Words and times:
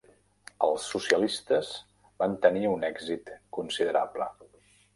Els 0.67 0.85
socialistes 0.93 1.69
van 2.25 2.35
tenir 2.47 2.65
un 2.73 2.89
èxit 2.89 3.33
considerable. 3.59 4.31